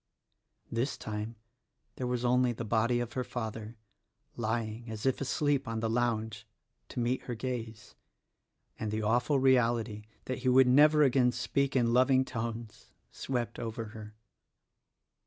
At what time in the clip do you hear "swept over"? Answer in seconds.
13.11-13.89